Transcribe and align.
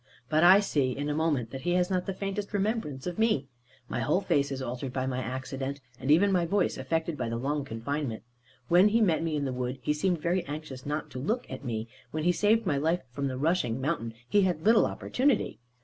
But 0.29 0.43
I 0.43 0.61
see, 0.61 0.97
in 0.97 1.09
a 1.09 1.13
moment, 1.13 1.51
that 1.51 1.61
he 1.61 1.73
has 1.73 1.91
not 1.91 2.07
the 2.07 2.13
faintest 2.15 2.53
remembrance 2.55 3.05
of 3.05 3.19
me. 3.19 3.49
My 3.87 3.99
whole 3.99 4.19
face 4.21 4.51
is 4.51 4.59
altered 4.59 4.91
by 4.91 5.05
my 5.05 5.19
accident, 5.19 5.79
and 5.99 6.09
even 6.09 6.31
my 6.31 6.43
voice 6.47 6.75
affected 6.75 7.15
by 7.19 7.29
the 7.29 7.37
long 7.37 7.63
confinement. 7.63 8.23
When 8.67 8.87
he 8.87 8.99
met 8.99 9.21
me 9.21 9.35
in 9.35 9.45
the 9.45 9.53
wood, 9.53 9.77
he 9.83 9.93
seemed 9.93 10.19
very 10.19 10.43
anxious 10.47 10.87
not 10.87 11.11
to 11.11 11.19
look 11.19 11.45
at 11.51 11.63
me; 11.63 11.87
when 12.09 12.23
he 12.23 12.31
saved 12.31 12.65
my 12.65 12.77
life 12.77 13.03
from 13.11 13.27
the 13.27 13.37
rushing 13.37 13.79
mountain, 13.79 14.15
he 14.27 14.41
had 14.41 14.65
little 14.65 14.87
opportunity. 14.87 15.59